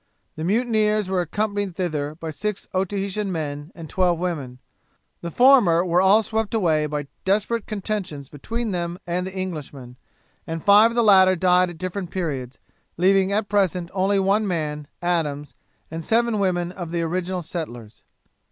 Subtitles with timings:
[0.35, 4.57] The mutineers were accompanied thither by six Otaheitan men and twelve women;
[5.21, 9.97] the former were all swept away by desperate contentions between them and the Englishmen,
[10.47, 12.57] and five of the latter died at different periods,
[12.97, 15.53] leaving at present only one man (Adams)
[15.91, 18.01] and seven women of the original settlers.